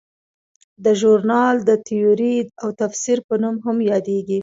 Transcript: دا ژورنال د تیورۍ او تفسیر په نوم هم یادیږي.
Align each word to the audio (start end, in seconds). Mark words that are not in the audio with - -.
دا 0.83 0.91
ژورنال 0.99 1.55
د 1.69 1.71
تیورۍ 1.87 2.35
او 2.61 2.69
تفسیر 2.81 3.17
په 3.27 3.35
نوم 3.41 3.55
هم 3.65 3.77
یادیږي. 3.91 4.39